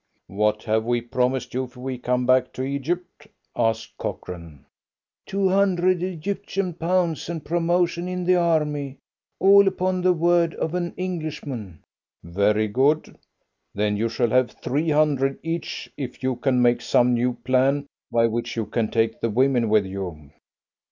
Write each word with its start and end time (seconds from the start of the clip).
"What 0.33 0.63
have 0.63 0.83
we 0.83 0.99
promised 0.99 1.53
you 1.53 1.65
if 1.65 1.77
we 1.77 1.99
come 1.99 2.25
back 2.25 2.51
to 2.53 2.63
Egypt?" 2.63 3.27
asked 3.55 3.99
Cochrane. 3.99 4.65
"Two 5.27 5.47
hundred 5.49 6.01
Egyptian 6.01 6.73
pounds 6.73 7.29
and 7.29 7.45
promotion 7.45 8.07
in 8.07 8.23
the 8.23 8.35
army 8.35 8.97
all 9.39 9.67
upon 9.67 10.01
the 10.01 10.11
word 10.11 10.55
of 10.55 10.73
an 10.73 10.95
Englishman." 10.97 11.83
"Very 12.23 12.67
good. 12.67 13.15
Then 13.75 13.95
you 13.95 14.09
shall 14.09 14.31
have 14.31 14.49
three 14.63 14.89
hundred 14.89 15.37
each 15.43 15.87
if 15.97 16.23
you 16.23 16.35
can 16.35 16.63
make 16.63 16.81
some 16.81 17.13
new 17.13 17.33
plan 17.33 17.85
by 18.11 18.25
which 18.25 18.55
you 18.55 18.65
can 18.65 18.89
take 18.89 19.19
the 19.21 19.29
women 19.29 19.69
with 19.69 19.85
you." 19.85 20.31